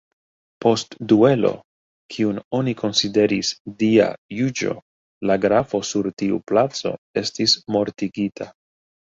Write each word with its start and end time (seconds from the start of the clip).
Post 0.63 0.95
duelo, 1.11 1.49
kiun 2.15 2.39
oni 2.61 2.73
konsideris 2.79 3.51
Dia 3.83 4.07
juĝo, 4.39 4.73
la 5.31 5.37
grafo 5.47 5.83
sur 5.91 6.11
tiu 6.23 6.43
placo 6.53 6.97
estis 7.25 7.55
mortigita. 7.77 8.51